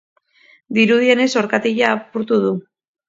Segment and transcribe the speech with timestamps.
[0.77, 2.55] Dirudienez orkatila apurtu du.